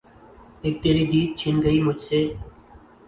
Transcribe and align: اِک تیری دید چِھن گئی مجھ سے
اِک 0.65 0.75
تیری 0.81 1.03
دید 1.11 1.29
چِھن 1.39 1.55
گئی 1.63 1.79
مجھ 1.85 2.01
سے 2.07 2.19